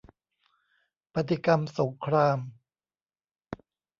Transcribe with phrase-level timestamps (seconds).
[1.13, 2.39] ปฏิกรรมสงคราม